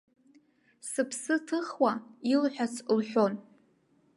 [0.89, 1.93] Сыԥсы ҭыхуа,
[2.33, 3.33] илҳәац лҳәон.